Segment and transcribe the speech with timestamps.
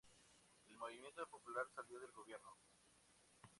[0.65, 2.57] El Movimiento Popular salió del gobierno.